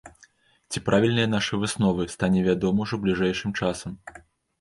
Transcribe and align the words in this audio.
Ці 0.69 0.81
правільныя 0.87 1.27
нашы 1.33 1.59
высновы, 1.63 2.07
стане 2.13 2.41
вядома 2.47 2.87
ўжо 2.87 2.99
бліжэйшым 3.05 3.51
часам. 3.61 3.93